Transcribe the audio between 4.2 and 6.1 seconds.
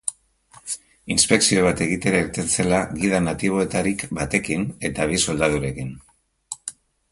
batekin eta bi soldadurekin.